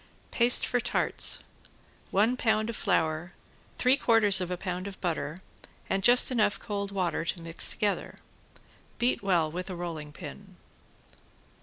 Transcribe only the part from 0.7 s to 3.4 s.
TARTS~ One pound of flour,